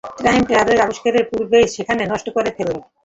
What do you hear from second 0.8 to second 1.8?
আবিষ্কারের পূর্বেই